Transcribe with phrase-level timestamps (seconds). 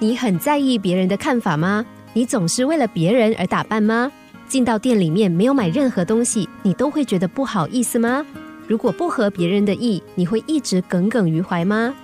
[0.00, 1.84] 你很在意别人的看法吗？
[2.12, 4.10] 你总是为了别人而打扮吗？
[4.46, 8.24] 进到店里面没有买任何东西，你都会觉得不好意思吗？
[8.66, 11.94] 如果不合别人的意，你会一直耿耿于怀吗？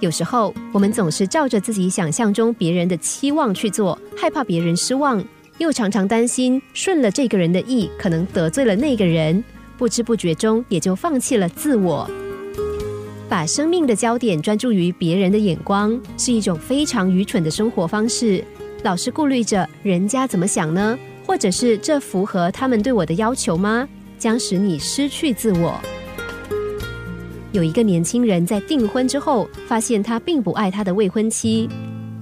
[0.00, 5.22] 有时候我们总是照着自己想象中别人的期望去做，害怕别人失望，
[5.58, 9.42] 又常常担心顺了这个人的意，可能得罪了那个人，
[9.76, 12.08] 不知不觉中也就放弃了自我。
[13.28, 18.42] 把生命的焦点专注于别人的眼光，是一种非常愚蠢的生活方式。
[18.84, 20.96] 老是顾虑着人家怎么想呢？
[21.26, 23.88] 或者是这符合他们对我的要求吗？
[24.16, 25.78] 将使你失去自我。
[27.50, 31.68] 有一个年轻人在订婚之后，发现他并不爱他的未婚妻。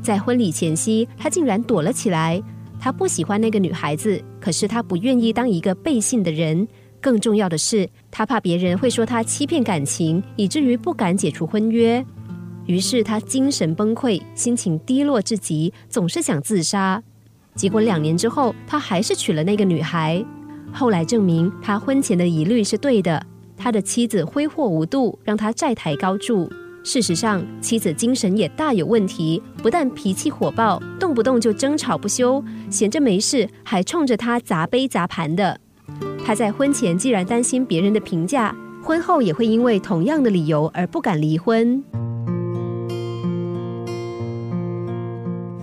[0.02, 2.42] 在婚礼前夕，他竟然躲了起来。
[2.80, 6.66] 他不喜欢那个女孩子，可是他不愿意当一个背信的人。
[7.04, 12.02] 更重要的是，他怕别人会说他欺骗感情，以至于不敢解除婚约。
[12.64, 17.02] 于是他精神崩溃，心情低落至极，总是想自杀。
[17.54, 20.24] 结果两年之后，他还是娶了那个女孩。
[20.72, 23.22] 后来证明，他婚前的疑虑是对的。
[23.54, 26.50] 他的妻子挥霍无度，让他债台高筑。
[26.82, 35.60] 事实上，妻子精神也大有问题，不但脾气火爆，动不动就争吵不休，闲着没事还冲着他砸杯砸盘的。
[36.26, 41.84] 他在婚前既然担心别人的评价，婚后也会因为同样的理由而不敢离婚。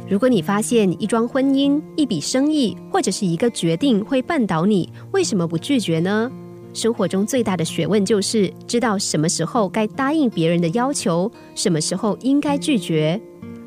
[0.08, 6.32] 如果你发现一桩婚姻、一笔生意或者是一个决定会绊倒你，为什么不拒绝呢？
[6.74, 13.20] 生活中最大的学问就是知道什么时候该答应别人的要求，什么时候应该拒绝。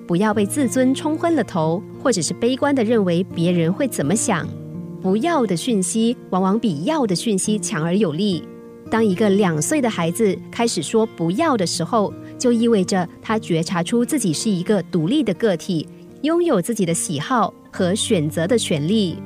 [0.06, 4.46] 不要被自尊冲昏了头，或者是悲观的认为别人会怎么想。
[5.04, 8.42] 不要的讯息往往比要的讯息强而有力。
[8.90, 15.86] 当一个两岁的孩子开始说不要的时候，就意味着他觉察出自己是一个独立的个体。
[16.22, 19.18] 拥有自己的喜好和选择的权利，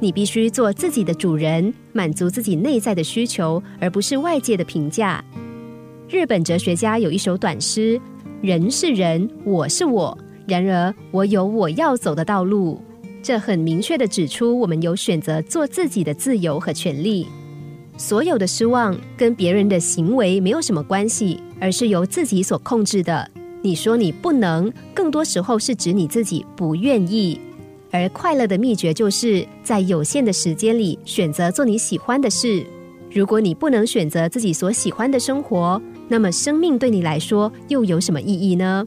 [0.00, 5.22] 你必须做自己的主人，满足自己内在的需求，而不是外界的评价。
[6.08, 8.00] 日本哲学家有一首短诗
[8.40, 10.16] ：“人是人，我是我，
[10.48, 12.80] 然而我有我要走的道路。”
[13.22, 17.26] 这很明确的指出，我们有选择做自己的自由和权利。
[17.96, 23.30] 所有的失望跟别人的行为没有什么关系，而是由自己所控制的。
[23.62, 27.40] 你说你不能，更多时候是指你自己不愿意。
[27.90, 32.64] 而快乐的秘诀就是在有限的时间里选择做你喜欢的事。
[33.10, 38.86] 如果你不能选择自己所喜欢的生活，那么生命对你来说又有什么意义呢？